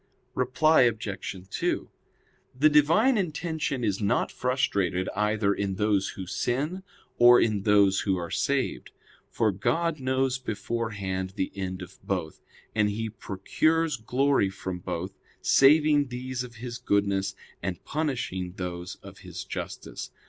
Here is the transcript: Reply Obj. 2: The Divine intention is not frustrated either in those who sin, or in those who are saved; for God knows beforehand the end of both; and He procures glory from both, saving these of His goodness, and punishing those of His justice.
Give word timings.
Reply 0.33 0.81
Obj. 0.89 1.35
2: 1.47 1.89
The 2.57 2.69
Divine 2.69 3.19
intention 3.19 3.83
is 3.83 4.01
not 4.01 4.31
frustrated 4.31 5.07
either 5.15 5.53
in 5.53 5.75
those 5.75 6.09
who 6.17 6.25
sin, 6.25 6.81
or 7.19 7.39
in 7.39 7.61
those 7.61 7.99
who 7.99 8.17
are 8.17 8.31
saved; 8.31 8.89
for 9.29 9.51
God 9.51 9.99
knows 9.99 10.39
beforehand 10.39 11.33
the 11.35 11.51
end 11.53 11.83
of 11.83 11.99
both; 12.01 12.41
and 12.73 12.89
He 12.89 13.09
procures 13.11 13.97
glory 13.97 14.49
from 14.49 14.79
both, 14.79 15.19
saving 15.39 16.07
these 16.07 16.43
of 16.43 16.55
His 16.55 16.79
goodness, 16.79 17.35
and 17.61 17.85
punishing 17.85 18.53
those 18.53 18.95
of 19.03 19.19
His 19.19 19.43
justice. 19.43 20.09